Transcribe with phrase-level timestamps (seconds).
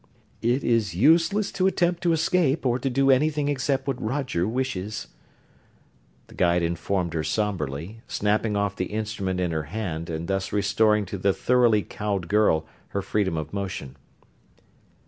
[0.41, 5.09] "It is useless to attempt to escape, or to do anything except what Roger wishes,"
[6.25, 11.05] the guide informed her somberly, snapping off the instrument in her hand and thus restoring
[11.05, 13.95] to the thoroughly cowed girl her freedom of motion.